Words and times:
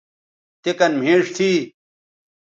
تے 0.61 0.71
کن 0.77 0.91
مھیݜ 1.01 1.23
تھی 1.35 1.51